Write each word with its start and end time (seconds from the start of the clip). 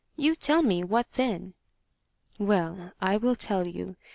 You 0.15 0.33
tell 0.33 0.63
me 0.63 0.83
what 0.83 1.11
then." 1.13 1.53
"Well, 2.39 2.91
I 2.99 3.17
will 3.17 3.35
tell 3.35 3.67
you. 3.67 3.97